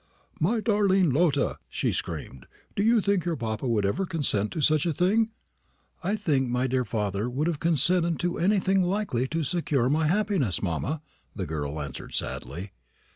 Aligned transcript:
"My 0.39 0.61
darling 0.61 1.11
Lotta!" 1.11 1.59
she 1.69 1.93
screamed, 1.93 2.47
"do 2.75 2.81
you 2.81 3.01
think 3.01 3.23
your 3.23 3.35
papa 3.35 3.67
would 3.67 3.85
ever 3.85 4.07
consent 4.07 4.51
to 4.53 4.59
such 4.59 4.87
a 4.87 4.93
thing?" 4.93 5.29
"I 6.03 6.15
think 6.15 6.49
my 6.49 6.65
dear 6.65 6.83
father 6.83 7.29
would 7.29 7.45
have 7.45 7.59
consented 7.59 8.17
to 8.21 8.39
anything 8.39 8.81
likely 8.81 9.27
to 9.27 9.43
secure 9.43 9.89
my 9.89 10.07
happiness, 10.07 10.63
mamma," 10.63 11.03
the 11.35 11.45
girl 11.45 11.79
answered 11.79 12.15
sadly. 12.15 12.71